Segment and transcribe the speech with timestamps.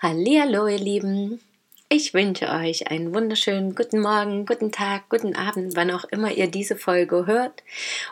[0.00, 1.40] Hallihallo, ihr Lieben.
[1.88, 6.46] Ich wünsche euch einen wunderschönen guten Morgen, guten Tag, guten Abend, wann auch immer ihr
[6.46, 7.64] diese Folge hört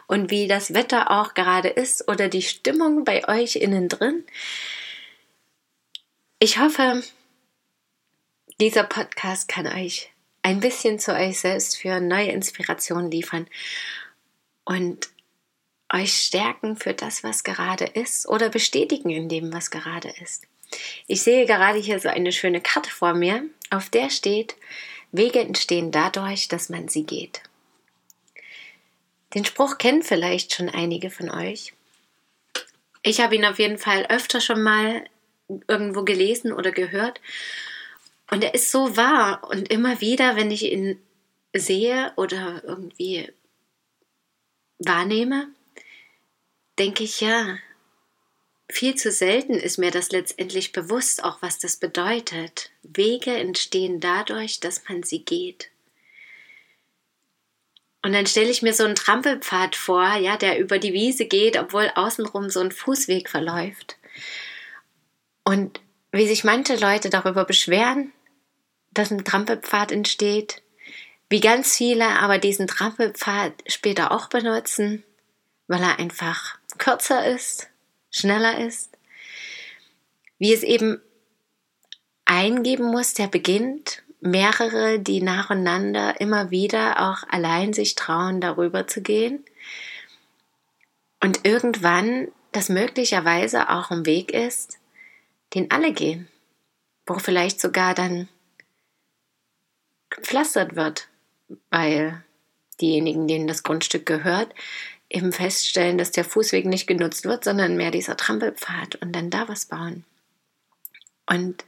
[0.09, 4.25] und wie das Wetter auch gerade ist oder die Stimmung bei euch innen drin.
[6.41, 7.05] Ich hoffe,
[8.61, 10.11] dieser Podcast kann euch
[10.43, 13.47] ein bisschen zu euch selbst für neue Inspirationen liefern
[14.65, 15.09] und
[15.93, 20.49] euch stärken für das, was gerade ist oder bestätigen in dem, was gerade ist.
[21.07, 24.57] Ich sehe gerade hier so eine schöne Karte vor mir, auf der steht,
[25.13, 27.43] Wege entstehen dadurch, dass man sie geht.
[29.35, 31.73] Den Spruch kennen vielleicht schon einige von euch.
[33.03, 35.05] Ich habe ihn auf jeden Fall öfter schon mal
[35.69, 37.21] irgendwo gelesen oder gehört.
[38.31, 39.47] Und er ist so wahr.
[39.49, 41.01] Und immer wieder, wenn ich ihn
[41.55, 43.33] sehe oder irgendwie
[44.79, 45.49] wahrnehme,
[46.79, 47.59] denke ich, ja,
[48.69, 52.71] viel zu selten ist mir das letztendlich bewusst, auch was das bedeutet.
[52.83, 55.71] Wege entstehen dadurch, dass man sie geht.
[58.03, 61.57] Und dann stelle ich mir so einen Trampelpfad vor, ja, der über die Wiese geht,
[61.59, 63.97] obwohl außenrum so ein Fußweg verläuft.
[65.45, 65.81] Und
[66.13, 68.13] wie sich manche Leute darüber beschweren,
[68.93, 70.63] dass ein Trampelpfad entsteht,
[71.29, 75.05] wie ganz viele aber diesen Trampelpfad später auch benutzen,
[75.67, 77.69] weil er einfach kürzer ist
[78.17, 78.97] schneller ist,
[80.39, 81.01] wie es eben
[82.25, 89.01] eingeben muss, der beginnt, mehrere, die nacheinander immer wieder auch allein sich trauen, darüber zu
[89.03, 89.45] gehen.
[91.23, 94.79] Und irgendwann das möglicherweise auch ein Weg ist,
[95.55, 96.29] den alle gehen,
[97.07, 98.29] wo vielleicht sogar dann
[100.11, 101.09] gepflastert wird,
[101.71, 102.25] weil
[102.81, 104.55] diejenigen, denen das Grundstück gehört,
[105.09, 109.49] eben feststellen, dass der Fußweg nicht genutzt wird, sondern mehr dieser Trampelpfad und dann da
[109.49, 110.05] was bauen.
[111.27, 111.65] Und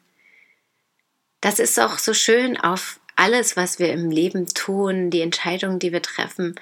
[1.41, 5.93] das ist auch so schön auf alles, was wir im Leben tun, die Entscheidungen, die
[5.93, 6.55] wir treffen,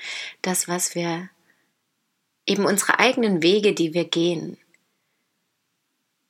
[0.43, 1.29] das, was wir
[2.47, 4.59] eben unsere eigenen Wege, die wir gehen,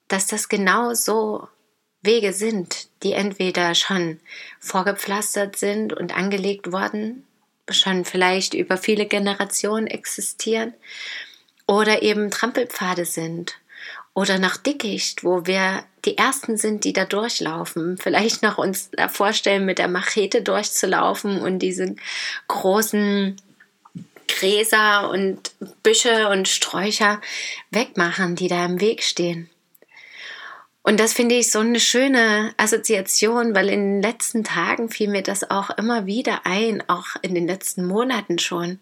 [0.08, 1.48] dass das genau so
[2.02, 4.20] Wege sind, die entweder schon
[4.60, 7.25] vorgepflastert sind und angelegt worden
[7.70, 10.74] schon vielleicht über viele Generationen existieren
[11.66, 13.58] oder eben Trampelpfade sind
[14.14, 17.98] oder nach Dickicht, wo wir die Ersten sind, die da durchlaufen.
[17.98, 21.96] Vielleicht noch uns vorstellen, mit der Machete durchzulaufen und diese
[22.48, 23.36] großen
[24.28, 25.52] Gräser und
[25.82, 27.20] Büsche und Sträucher
[27.70, 29.50] wegmachen, die da im Weg stehen.
[30.88, 35.24] Und das finde ich so eine schöne Assoziation, weil in den letzten Tagen fiel mir
[35.24, 38.78] das auch immer wieder ein, auch in den letzten Monaten schon,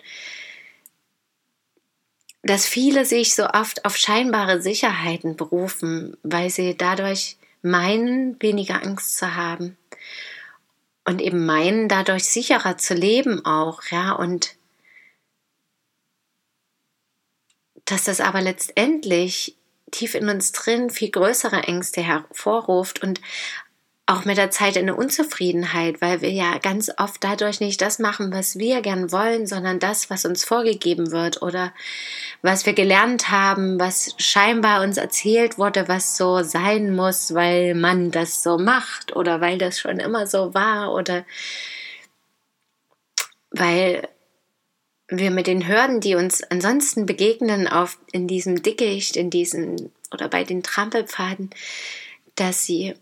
[2.42, 9.16] dass viele sich so oft auf scheinbare Sicherheiten berufen, weil sie dadurch meinen, weniger Angst
[9.16, 9.78] zu haben.
[11.06, 14.56] Und eben meinen, dadurch sicherer zu leben auch, ja, und
[17.86, 19.56] dass das aber letztendlich
[19.94, 23.20] tief in uns drin viel größere Ängste hervorruft und
[24.06, 28.34] auch mit der Zeit eine Unzufriedenheit, weil wir ja ganz oft dadurch nicht das machen,
[28.34, 31.72] was wir gern wollen, sondern das, was uns vorgegeben wird oder
[32.42, 38.10] was wir gelernt haben, was scheinbar uns erzählt wurde, was so sein muss, weil man
[38.10, 41.24] das so macht oder weil das schon immer so war oder
[43.52, 44.06] weil
[45.18, 50.28] wir mit den Hürden, die uns ansonsten begegnen, auf, in diesem Dickicht, in diesen oder
[50.28, 51.50] bei den Trampelpfaden,
[52.34, 52.94] dass sie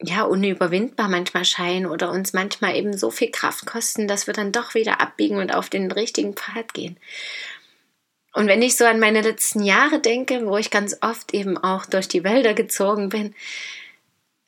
[0.00, 4.52] ja unüberwindbar manchmal scheinen oder uns manchmal eben so viel Kraft kosten, dass wir dann
[4.52, 6.98] doch wieder abbiegen und auf den richtigen Pfad gehen.
[8.34, 11.86] Und wenn ich so an meine letzten Jahre denke, wo ich ganz oft eben auch
[11.86, 13.34] durch die Wälder gezogen bin,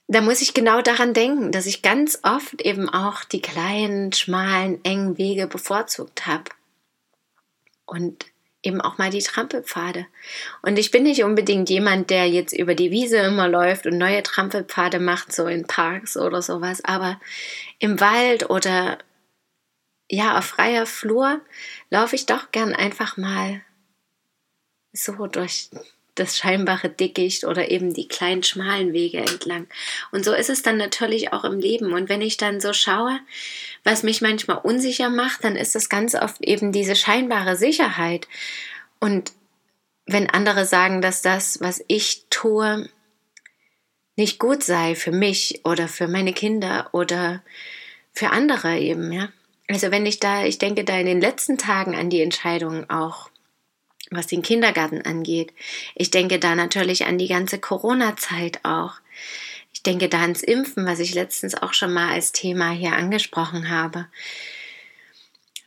[0.08, 4.82] da muss ich genau daran denken, dass ich ganz oft eben auch die kleinen, schmalen,
[4.82, 6.44] engen Wege bevorzugt habe.
[7.84, 8.26] Und
[8.62, 10.06] eben auch mal die Trampelpfade.
[10.62, 14.22] Und ich bin nicht unbedingt jemand, der jetzt über die Wiese immer läuft und neue
[14.22, 17.20] Trampelpfade macht, so in Parks oder sowas, aber
[17.78, 18.98] im Wald oder
[20.10, 21.40] ja, auf freier Flur
[21.90, 23.60] laufe ich doch gern einfach mal
[24.92, 25.68] so durch
[26.18, 29.66] das scheinbare Dickicht oder eben die kleinen schmalen Wege entlang.
[30.12, 31.92] Und so ist es dann natürlich auch im Leben.
[31.92, 33.18] Und wenn ich dann so schaue,
[33.84, 38.28] was mich manchmal unsicher macht, dann ist es ganz oft eben diese scheinbare Sicherheit.
[39.00, 39.32] Und
[40.06, 42.88] wenn andere sagen, dass das, was ich tue,
[44.16, 47.42] nicht gut sei für mich oder für meine Kinder oder
[48.12, 49.28] für andere eben, ja.
[49.70, 53.30] Also wenn ich da, ich denke da in den letzten Tagen an die Entscheidungen auch
[54.10, 55.52] was den Kindergarten angeht.
[55.94, 58.94] Ich denke da natürlich an die ganze Corona-Zeit auch.
[59.72, 63.68] Ich denke da ans Impfen, was ich letztens auch schon mal als Thema hier angesprochen
[63.68, 64.06] habe.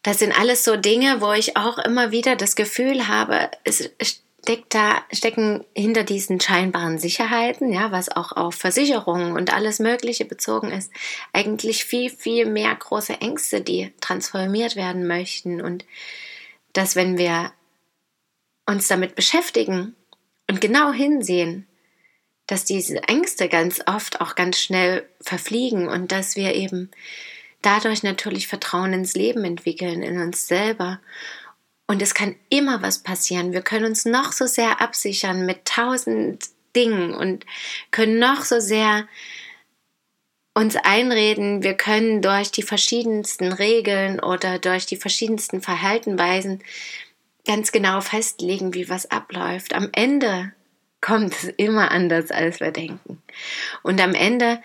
[0.04, 3.92] Das sind alles so Dinge, wo ich auch immer wieder das Gefühl habe, es
[4.42, 10.26] steckt da, stecken hinter diesen scheinbaren Sicherheiten, ja, was auch auf Versicherungen und alles Mögliche
[10.26, 10.92] bezogen ist,
[11.32, 15.86] eigentlich viel, viel mehr große Ängste, die transformiert werden möchten und
[16.74, 17.52] dass wenn wir
[18.72, 19.96] uns damit beschäftigen
[20.50, 21.68] und genau hinsehen,
[22.48, 26.92] dass diese Ängste ganz oft auch ganz schnell verfliegen und dass wir eben
[27.62, 31.00] dadurch natürlich Vertrauen ins Leben entwickeln, in uns selber.
[31.88, 33.54] Und es kann immer was passieren.
[33.54, 36.46] Wir können uns noch so sehr absichern mit tausend
[36.76, 37.46] Dingen und
[37.92, 39.08] können noch so sehr
[40.54, 46.62] uns einreden, wir können durch die verschiedensten Regeln oder durch die verschiedensten Verhaltenweisen
[47.46, 49.74] ganz genau festlegen, wie was abläuft.
[49.74, 50.54] Am Ende
[51.02, 53.22] kommt es immer anders, als wir denken.
[53.84, 54.62] Und am Ende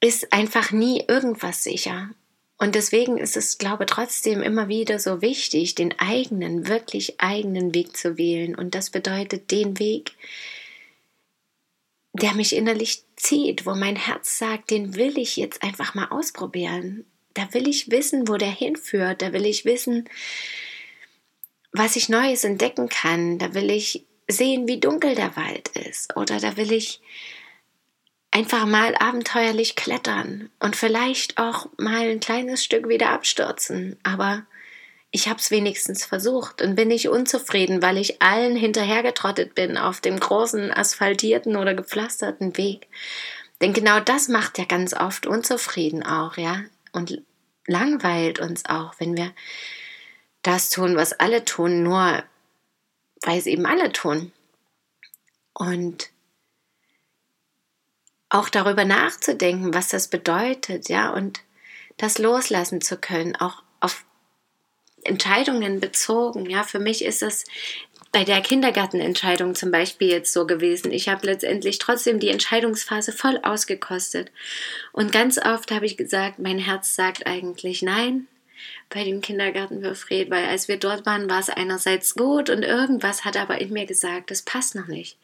[0.00, 2.10] ist einfach nie irgendwas sicher.
[2.58, 7.74] Und deswegen ist es, glaube ich, trotzdem immer wieder so wichtig, den eigenen, wirklich eigenen
[7.74, 8.54] Weg zu wählen.
[8.54, 10.12] Und das bedeutet den Weg,
[12.14, 17.04] der mich innerlich zieht, wo mein Herz sagt, den will ich jetzt einfach mal ausprobieren.
[17.34, 19.20] Da will ich wissen, wo der hinführt.
[19.20, 20.08] Da will ich wissen,
[21.78, 23.38] was ich Neues entdecken kann.
[23.38, 26.16] Da will ich sehen, wie dunkel der Wald ist.
[26.16, 27.00] Oder da will ich
[28.30, 33.98] einfach mal abenteuerlich klettern und vielleicht auch mal ein kleines Stück wieder abstürzen.
[34.02, 34.44] Aber
[35.10, 40.00] ich habe es wenigstens versucht und bin nicht unzufrieden, weil ich allen hinterhergetrottet bin auf
[40.00, 42.88] dem großen asphaltierten oder gepflasterten Weg.
[43.62, 47.22] Denn genau das macht ja ganz oft unzufrieden auch, ja, und
[47.66, 49.32] langweilt uns auch, wenn wir
[50.46, 52.22] das tun, was alle tun, nur
[53.22, 54.32] weil es eben alle tun.
[55.52, 56.10] Und
[58.28, 61.40] auch darüber nachzudenken, was das bedeutet, ja, und
[61.96, 64.04] das loslassen zu können, auch auf
[65.04, 66.48] Entscheidungen bezogen.
[66.50, 67.44] Ja, für mich ist es
[68.12, 70.92] bei der Kindergartenentscheidung zum Beispiel jetzt so gewesen.
[70.92, 74.30] Ich habe letztendlich trotzdem die Entscheidungsphase voll ausgekostet.
[74.92, 78.26] Und ganz oft habe ich gesagt, mein Herz sagt eigentlich nein,
[78.88, 82.62] bei dem Kindergarten für Fred, weil als wir dort waren, war es einerseits gut und
[82.62, 85.18] irgendwas hat aber in mir gesagt, das passt noch nicht.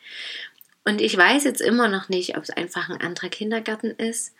[0.84, 4.34] Und ich weiß jetzt immer noch nicht, ob es einfach ein anderer Kindergarten ist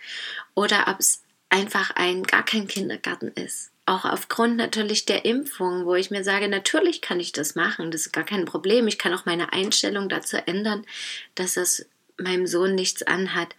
[0.54, 3.70] oder ob es einfach ein gar kein Kindergarten ist.
[3.84, 8.06] Auch aufgrund natürlich der Impfung, wo ich mir sage, natürlich kann ich das machen, das
[8.06, 8.86] ist gar kein Problem.
[8.86, 10.86] Ich kann auch meine Einstellung dazu ändern,
[11.34, 11.86] dass es
[12.16, 13.54] meinem Sohn nichts anhat,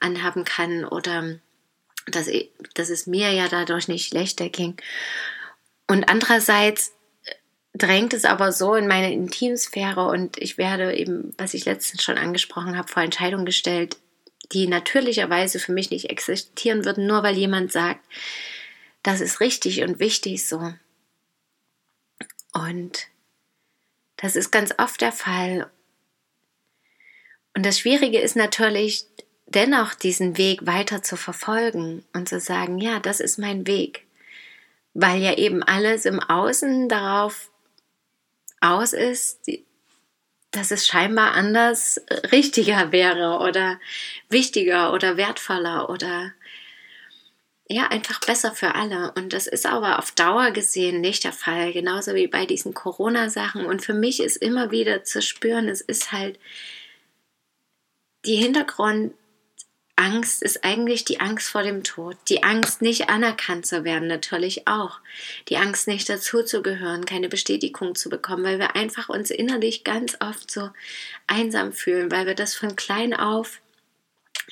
[0.00, 1.38] anhaben kann oder
[2.06, 2.28] dass,
[2.74, 4.76] dass es mir ja dadurch nicht schlechter ging.
[5.86, 6.92] Und andererseits
[7.74, 12.18] drängt es aber so in meine Intimsphäre und ich werde eben, was ich letztens schon
[12.18, 13.96] angesprochen habe, vor Entscheidungen gestellt,
[14.52, 18.04] die natürlicherweise für mich nicht existieren würden, nur weil jemand sagt,
[19.02, 20.74] das ist richtig und wichtig so.
[22.52, 23.08] Und
[24.16, 25.70] das ist ganz oft der Fall.
[27.54, 29.06] Und das Schwierige ist natürlich,
[29.54, 34.06] dennoch diesen Weg weiter zu verfolgen und zu sagen, ja, das ist mein Weg.
[34.94, 37.50] Weil ja eben alles im Außen darauf
[38.60, 39.40] aus ist,
[40.50, 43.80] dass es scheinbar anders richtiger wäre oder
[44.28, 46.32] wichtiger oder wertvoller oder
[47.68, 49.12] ja, einfach besser für alle.
[49.12, 53.64] Und das ist aber auf Dauer gesehen nicht der Fall, genauso wie bei diesen Corona-Sachen.
[53.64, 56.38] Und für mich ist immer wieder zu spüren, es ist halt
[58.26, 59.14] die Hintergrund,
[60.02, 62.16] Angst ist eigentlich die Angst vor dem Tod.
[62.28, 64.98] Die Angst, nicht anerkannt zu werden, natürlich auch.
[65.48, 70.50] Die Angst, nicht dazuzugehören, keine Bestätigung zu bekommen, weil wir einfach uns innerlich ganz oft
[70.50, 70.70] so
[71.28, 73.60] einsam fühlen, weil wir das von klein auf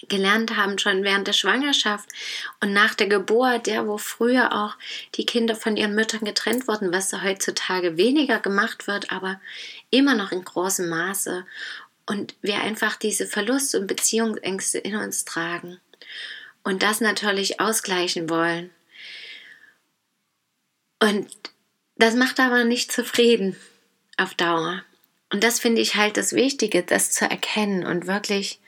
[0.09, 2.09] gelernt haben, schon während der Schwangerschaft
[2.61, 4.77] und nach der Geburt, ja, wo früher auch
[5.17, 9.41] die Kinder von ihren Müttern getrennt wurden, was heutzutage weniger gemacht wird, aber
[9.91, 11.45] immer noch in großem Maße
[12.07, 15.81] und wir einfach diese Verlust- und Beziehungsängste in uns tragen
[16.63, 18.71] und das natürlich ausgleichen wollen.
[21.03, 21.29] Und
[21.97, 23.57] das macht aber nicht zufrieden
[24.17, 24.83] auf Dauer.
[25.33, 28.61] Und das finde ich halt das Wichtige, das zu erkennen und wirklich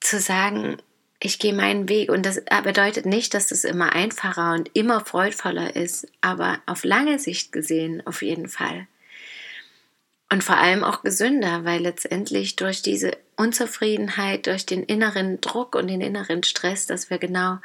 [0.00, 0.78] zu sagen,
[1.20, 2.10] ich gehe meinen Weg.
[2.10, 7.18] Und das bedeutet nicht, dass das immer einfacher und immer freudvoller ist, aber auf lange
[7.18, 8.86] Sicht gesehen auf jeden Fall.
[10.32, 15.88] Und vor allem auch gesünder, weil letztendlich durch diese Unzufriedenheit, durch den inneren Druck und
[15.88, 17.58] den inneren Stress, dass wir genau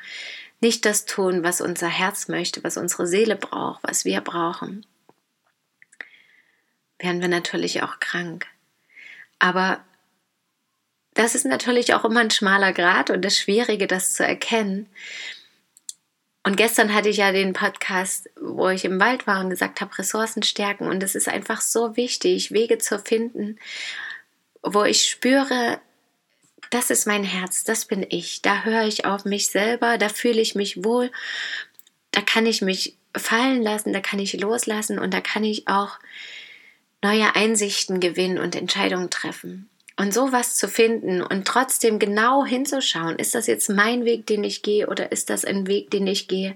[0.60, 4.86] nicht das tun, was unser Herz möchte, was unsere Seele braucht, was wir brauchen,
[7.00, 8.48] werden wir natürlich auch krank.
[9.40, 9.80] Aber
[11.14, 14.90] das ist natürlich auch immer ein schmaler Grad und das Schwierige, das zu erkennen.
[16.48, 19.98] Und gestern hatte ich ja den Podcast, wo ich im Wald war und gesagt habe,
[19.98, 20.88] Ressourcen stärken.
[20.88, 23.60] Und es ist einfach so wichtig, Wege zu finden,
[24.64, 25.82] wo ich spüre,
[26.70, 28.44] das ist mein Herz, das bin ich.
[28.44, 31.12] Da höre ich auf mich selber, da fühle ich mich wohl,
[32.12, 36.00] da kann ich mich fallen lassen, da kann ich loslassen und da kann ich auch
[37.04, 39.70] neue Einsichten gewinnen und Entscheidungen treffen.
[40.00, 44.62] Und sowas zu finden und trotzdem genau hinzuschauen, ist das jetzt mein Weg, den ich
[44.62, 46.56] gehe, oder ist das ein Weg, den ich gehe,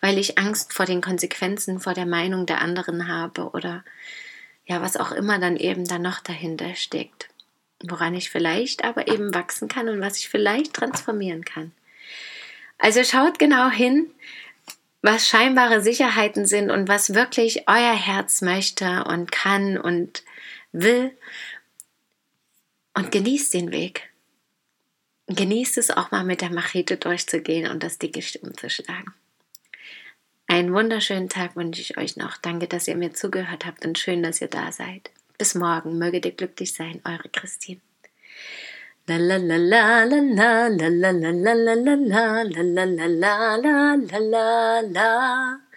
[0.00, 3.84] weil ich Angst vor den Konsequenzen, vor der Meinung der anderen habe oder
[4.64, 7.28] ja, was auch immer dann eben da noch dahinter steckt.
[7.86, 11.72] Woran ich vielleicht aber eben wachsen kann und was ich vielleicht transformieren kann.
[12.78, 14.06] Also schaut genau hin,
[15.02, 20.22] was scheinbare Sicherheiten sind und was wirklich euer Herz möchte und kann und
[20.72, 21.12] will
[22.98, 24.10] und genießt den Weg.
[25.28, 29.14] Genießt es auch mal mit der Machete durchzugehen und das dicke umzuschlagen.
[30.48, 32.38] Einen wunderschönen Tag wünsche ich euch noch.
[32.38, 35.12] Danke, dass ihr mir zugehört habt und schön, dass ihr da seid.
[35.36, 35.96] Bis morgen.
[35.96, 37.00] Möget ihr glücklich sein.
[37.04, 37.80] Eure Christine.